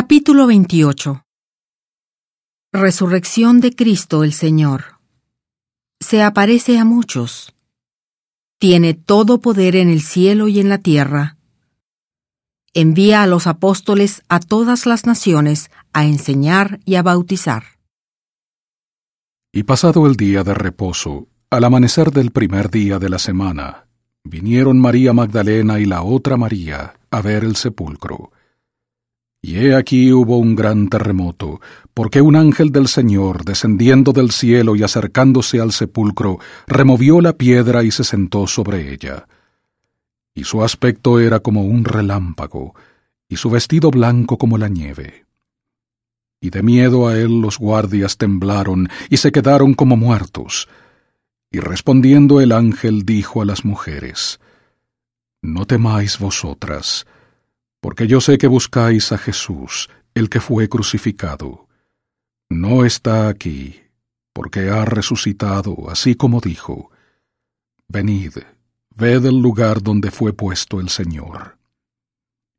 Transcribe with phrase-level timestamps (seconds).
[0.00, 1.24] Capítulo 28
[2.72, 5.00] Resurrección de Cristo el Señor.
[5.98, 7.52] Se aparece a muchos.
[8.60, 11.36] Tiene todo poder en el cielo y en la tierra.
[12.74, 17.64] Envía a los apóstoles a todas las naciones a enseñar y a bautizar.
[19.50, 23.88] Y pasado el día de reposo, al amanecer del primer día de la semana,
[24.22, 28.30] vinieron María Magdalena y la otra María a ver el sepulcro.
[29.48, 31.62] Y he aquí hubo un gran terremoto,
[31.94, 37.82] porque un ángel del Señor, descendiendo del cielo y acercándose al sepulcro, removió la piedra
[37.82, 39.26] y se sentó sobre ella.
[40.34, 42.74] Y su aspecto era como un relámpago,
[43.26, 45.24] y su vestido blanco como la nieve.
[46.42, 50.68] Y de miedo a él los guardias temblaron y se quedaron como muertos.
[51.50, 54.40] Y respondiendo el ángel dijo a las mujeres,
[55.40, 57.06] No temáis vosotras,
[57.80, 61.68] porque yo sé que buscáis a Jesús, el que fue crucificado.
[62.48, 63.80] No está aquí,
[64.32, 66.90] porque ha resucitado, así como dijo.
[67.88, 68.38] Venid,
[68.94, 71.58] ved el lugar donde fue puesto el Señor.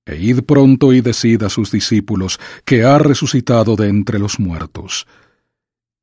[0.05, 5.05] E id pronto y decid a sus discípulos que ha resucitado de entre los muertos.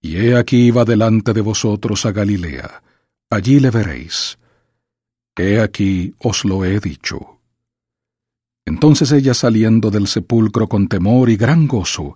[0.01, 2.83] Y he aquí va delante de vosotros a Galilea,
[3.31, 4.39] allí le veréis.
[5.37, 7.36] He aquí os lo he dicho.
[8.67, 12.15] Entonces ellas saliendo del sepulcro con temor y gran gozo,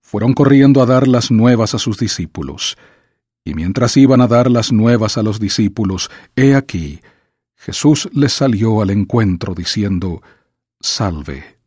[0.00, 2.76] fueron corriendo a dar las nuevas a sus discípulos.
[3.44, 7.00] Y mientras iban a dar las nuevas a los discípulos, he aquí,
[7.54, 10.22] Jesús les salió al encuentro diciendo,
[10.80, 11.58] Salve.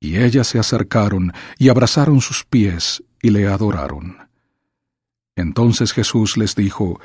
[0.00, 4.16] Y ellas se acercaron y abrazaron sus pies y le adoraron.
[5.36, 7.00] Entonces Jesús les dijo,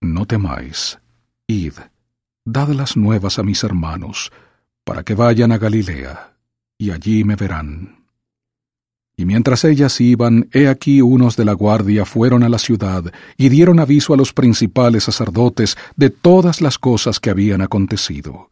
[0.00, 0.98] No temáis,
[1.46, 1.74] id,
[2.44, 4.32] dad las nuevas a mis hermanos,
[4.84, 6.34] para que vayan a Galilea,
[6.78, 8.02] y allí me verán.
[9.16, 13.04] Y mientras ellas iban, he aquí unos de la guardia fueron a la ciudad
[13.36, 18.50] y dieron aviso a los principales sacerdotes de todas las cosas que habían acontecido.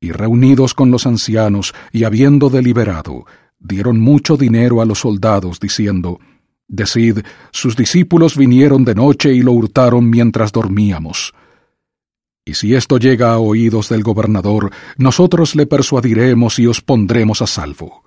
[0.00, 3.24] Y reunidos con los ancianos y habiendo deliberado,
[3.58, 6.20] dieron mucho dinero a los soldados, diciendo,
[6.68, 11.34] Decid, sus discípulos vinieron de noche y lo hurtaron mientras dormíamos.
[12.44, 17.46] Y si esto llega a oídos del gobernador, nosotros le persuadiremos y os pondremos a
[17.46, 18.04] salvo.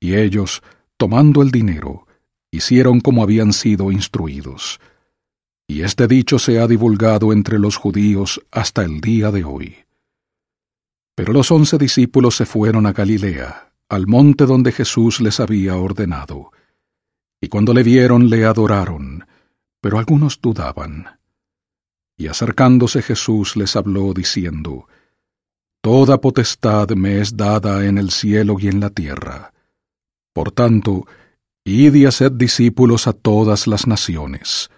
[0.00, 0.62] Y ellos,
[0.96, 2.06] tomando el dinero,
[2.50, 4.80] hicieron como habían sido instruidos.
[5.66, 9.76] Y este dicho se ha divulgado entre los judíos hasta el día de hoy.
[11.14, 16.50] Pero los once discípulos se fueron a Galilea, al monte donde Jesús les había ordenado
[17.44, 19.26] y cuando le vieron le adoraron,
[19.82, 21.20] pero algunos dudaban.
[22.16, 24.86] Y acercándose Jesús les habló diciendo,
[25.80, 29.52] Toda potestad me es dada en el cielo y en la tierra.
[30.32, 31.06] Por tanto,
[31.64, 34.70] id y haced discípulos a todas las naciones,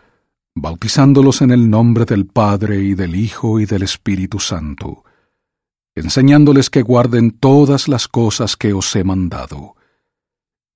[0.55, 5.05] bautizándolos en el nombre del Padre y del Hijo y del Espíritu Santo,
[5.95, 9.77] enseñándoles que guarden todas las cosas que os he mandado.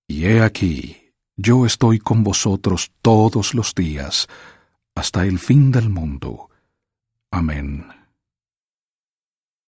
[0.06, 4.28] Y he aquí, yo estoy con vosotros todos los días,
[4.94, 6.49] hasta el fin del mundo.
[7.32, 7.99] Amen.